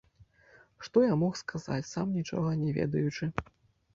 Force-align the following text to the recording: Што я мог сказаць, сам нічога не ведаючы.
Што 0.85 0.97
я 1.11 1.17
мог 1.23 1.33
сказаць, 1.41 1.85
сам 1.93 2.07
нічога 2.19 2.57
не 2.63 2.71
ведаючы. 2.81 3.29